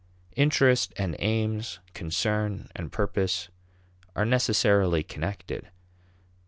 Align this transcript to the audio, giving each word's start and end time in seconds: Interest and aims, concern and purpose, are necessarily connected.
Interest 0.35 0.91
and 0.97 1.15
aims, 1.19 1.77
concern 1.93 2.67
and 2.75 2.91
purpose, 2.91 3.49
are 4.15 4.25
necessarily 4.25 5.03
connected. 5.03 5.69